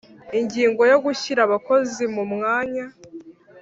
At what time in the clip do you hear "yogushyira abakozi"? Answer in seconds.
0.91-2.03